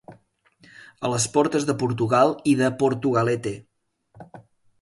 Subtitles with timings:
[1.07, 3.55] A les portes de Portugal i de Portugalete.